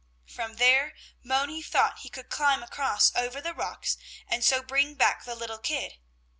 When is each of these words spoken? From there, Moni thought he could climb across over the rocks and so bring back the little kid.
From 0.25 0.55
there, 0.55 0.95
Moni 1.23 1.61
thought 1.61 1.99
he 1.99 2.09
could 2.09 2.27
climb 2.31 2.63
across 2.63 3.11
over 3.15 3.39
the 3.39 3.53
rocks 3.53 3.97
and 4.27 4.43
so 4.43 4.63
bring 4.63 4.95
back 4.95 5.25
the 5.25 5.35
little 5.35 5.59
kid. 5.59 5.99